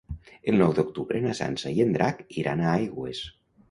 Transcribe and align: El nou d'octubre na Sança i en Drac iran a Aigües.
El 0.53 0.57
nou 0.61 0.73
d'octubre 0.79 1.23
na 1.27 1.37
Sança 1.43 1.77
i 1.79 1.87
en 1.87 1.95
Drac 2.01 2.27
iran 2.45 2.69
a 2.69 2.77
Aigües. 2.77 3.27